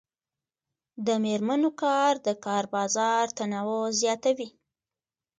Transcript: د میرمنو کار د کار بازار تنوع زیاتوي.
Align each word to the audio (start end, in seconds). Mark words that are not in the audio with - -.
د 1.05 1.07
میرمنو 1.23 1.69
کار 1.81 2.13
د 2.27 2.29
کار 2.45 2.63
بازار 2.75 3.25
تنوع 3.37 3.85
زیاتوي. 4.01 4.49